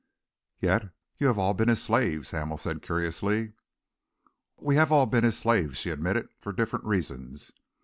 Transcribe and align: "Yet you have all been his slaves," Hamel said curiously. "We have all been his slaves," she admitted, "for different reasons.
"Yet 0.57 0.95
you 1.19 1.27
have 1.27 1.37
all 1.37 1.53
been 1.53 1.67
his 1.67 1.79
slaves," 1.79 2.31
Hamel 2.31 2.57
said 2.57 2.81
curiously. 2.81 3.53
"We 4.57 4.75
have 4.75 4.91
all 4.91 5.05
been 5.05 5.23
his 5.23 5.37
slaves," 5.37 5.77
she 5.77 5.91
admitted, 5.91 6.29
"for 6.39 6.51
different 6.51 6.85
reasons. 6.85 7.51